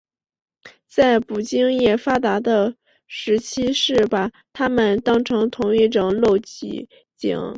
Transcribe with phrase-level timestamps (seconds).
[0.87, 7.37] 在捕鲸业发达的时期是把它们当成同一种露脊鲸。